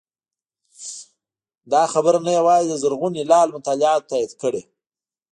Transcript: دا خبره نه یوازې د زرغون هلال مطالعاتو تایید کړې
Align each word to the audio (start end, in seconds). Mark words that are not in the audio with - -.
دا 1.71 1.83
خبره 1.93 2.19
نه 2.25 2.31
یوازې 2.39 2.67
د 2.69 2.75
زرغون 2.83 3.13
هلال 3.21 3.47
مطالعاتو 3.57 4.07
تایید 4.11 4.31
کړې 4.41 4.61